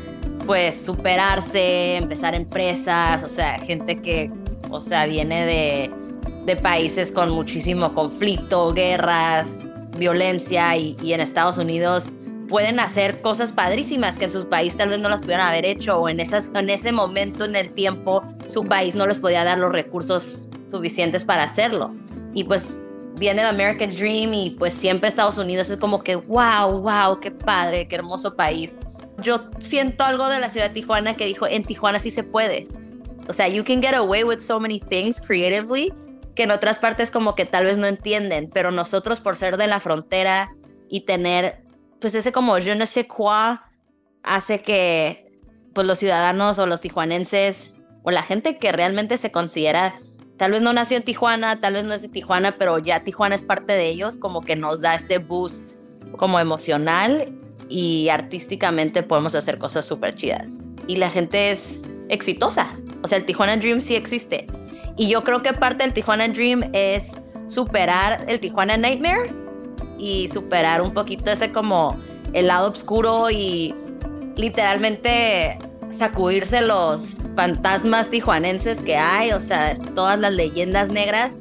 [0.46, 4.32] pues, superarse, empezar empresas, o sea, gente que,
[4.70, 5.92] o sea, viene de,
[6.46, 9.60] de países con muchísimo conflicto, guerras,
[9.98, 12.14] violencia y en Estados Unidos
[12.48, 15.98] pueden hacer cosas padrísimas que en su país tal vez no las pudieran haber hecho
[15.98, 19.58] o en, esas, en ese momento en el tiempo su país no les podía dar
[19.58, 21.94] los recursos suficientes para hacerlo.
[22.34, 22.78] Y pues
[23.16, 27.32] viene el American Dream y pues siempre Estados Unidos es como que, wow, wow, qué
[27.32, 28.78] padre, qué hermoso país.
[29.20, 32.68] Yo siento algo de la ciudad de Tijuana que dijo, en Tijuana sí se puede.
[33.28, 35.92] O sea, you can get away with so many things creatively
[36.36, 39.68] que en otras partes como que tal vez no entienden, pero nosotros por ser de
[39.68, 40.54] la frontera
[40.90, 41.65] y tener
[42.06, 43.58] pues ese como je ne sais quoi
[44.22, 45.40] hace que
[45.74, 47.72] pues los ciudadanos o los tijuanenses
[48.04, 49.96] o la gente que realmente se considera
[50.38, 53.34] tal vez no nació en Tijuana, tal vez no es de Tijuana, pero ya Tijuana
[53.34, 55.78] es parte de ellos, como que nos da este boost
[56.16, 57.34] como emocional
[57.70, 60.62] y artísticamente podemos hacer cosas súper chidas.
[60.86, 61.80] Y la gente es
[62.10, 62.68] exitosa.
[63.02, 64.46] O sea, el Tijuana Dream sí existe.
[64.96, 67.08] Y yo creo que parte del Tijuana Dream es
[67.48, 69.45] superar el Tijuana Nightmare
[69.98, 71.96] y superar un poquito ese como
[72.34, 73.74] el lado oscuro y
[74.36, 75.58] literalmente
[75.98, 77.02] sacudirse los
[77.36, 81.34] fantasmas tijuanenses que hay, o sea, todas las leyendas negras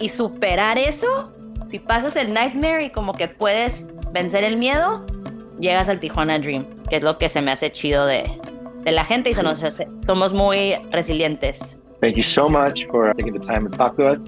[0.00, 1.32] y superar eso.
[1.70, 5.04] Si pasas el nightmare y como que puedes vencer el miedo,
[5.58, 8.24] llegas al Tijuana Dream, que es lo que se me hace chido de,
[8.84, 11.76] de la gente y se nos hace, somos muy resilientes.
[12.00, 14.18] Thank you so much for taking the time to talk to us.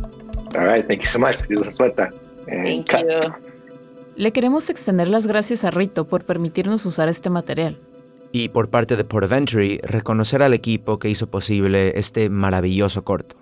[0.56, 1.36] All right, thank you so much.
[1.70, 2.10] Suelta.
[2.46, 3.47] Thank you.
[4.18, 7.78] Le queremos extender las gracias a Rito por permitirnos usar este material.
[8.32, 13.04] Y por parte de Port of Entry, reconocer al equipo que hizo posible este maravilloso
[13.04, 13.36] corto.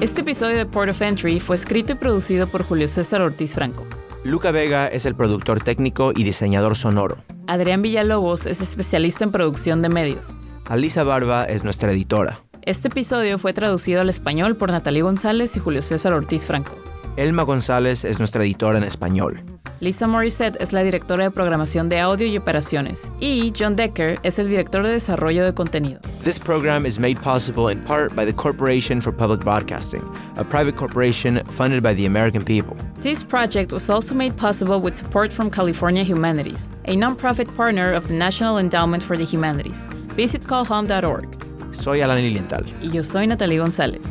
[0.00, 3.86] Este episodio de Port of Entry fue escrito y producido por Julio César Ortiz Franco.
[4.24, 7.18] Luca Vega es el productor técnico y diseñador sonoro.
[7.46, 10.40] Adrián Villalobos es especialista en producción de medios.
[10.64, 12.40] Alisa Barba es nuestra editora.
[12.62, 16.76] Este episodio fue traducido al español por Natalie González y Julio César Ortiz Franco.
[17.16, 19.42] Elma González es nuestra editora en español.
[19.80, 24.38] Lisa Morissette es la directora de programación de audio y operaciones, y John Decker es
[24.38, 26.00] el director de desarrollo de contenido.
[26.22, 30.02] This program is made possible in part by the Corporation for Public Broadcasting,
[30.36, 32.76] a private corporation funded by the American people.
[33.00, 38.08] This project was also made possible with support from California Humanities, a nonprofit partner of
[38.08, 39.88] the National Endowment for the Humanities.
[40.14, 41.49] Visit callhome.org.
[41.80, 42.66] Soy Alan Lilienthal.
[42.82, 44.06] Y yo soy Natalie González.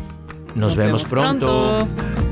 [0.55, 1.86] Nos, vemos, pronto.
[1.88, 2.28] pronto.